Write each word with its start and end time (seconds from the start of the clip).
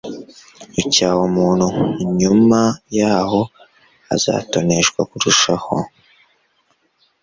Ucyaha 0.81 1.19
umuntu 1.29 1.65
h 1.75 1.77
nyuma 2.19 2.61
yaho 2.97 3.41
azatoneshwa 4.15 5.01
kurusha 5.09 5.53